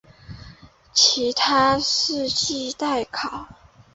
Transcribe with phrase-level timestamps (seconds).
[0.95, 3.47] 其他事迹待考。